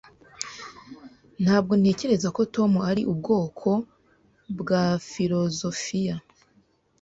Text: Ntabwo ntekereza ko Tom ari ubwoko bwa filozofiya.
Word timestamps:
Ntabwo 1.43 1.73
ntekereza 1.81 2.27
ko 2.35 2.41
Tom 2.55 2.71
ari 2.89 3.01
ubwoko 3.11 3.69
bwa 4.59 4.83
filozofiya. 5.11 6.15